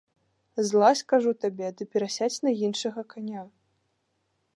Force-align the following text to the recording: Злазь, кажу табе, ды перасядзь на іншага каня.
Злазь, 0.69 1.03
кажу 1.11 1.33
табе, 1.45 1.67
ды 1.81 1.87
перасядзь 1.95 2.39
на 2.47 2.51
іншага 2.69 3.01
каня. 3.13 3.41